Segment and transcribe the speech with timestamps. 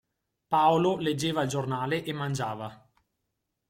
[0.47, 2.89] Paolo leggeva il giornale e mangiava.